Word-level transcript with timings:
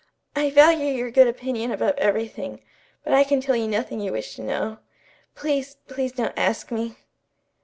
"I 0.35 0.49
value 0.49 0.87
your 0.91 1.11
good 1.11 1.27
opinion 1.27 1.69
above 1.71 1.93
everything, 1.99 2.61
but 3.03 3.13
I 3.13 3.23
can 3.23 3.39
tell 3.39 3.55
you 3.55 3.67
nothing 3.67 3.99
you 3.99 4.11
wish 4.11 4.33
to 4.37 4.41
know. 4.41 4.79
Please, 5.35 5.77
please 5.87 6.11
don't 6.11 6.33
ask 6.35 6.71
me." 6.71 6.95